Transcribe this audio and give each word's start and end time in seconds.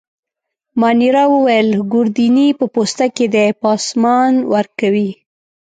مانیرا 0.79 1.23
وویل: 1.33 1.69
ګوردیني 1.91 2.47
په 2.59 2.65
پوسته 2.73 3.05
کي 3.15 3.25
دی، 3.33 3.47
پاسمان 3.63 4.33
ورکوي. 4.53 5.09